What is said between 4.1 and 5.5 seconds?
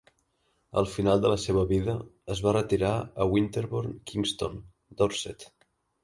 Kingston, Dorset.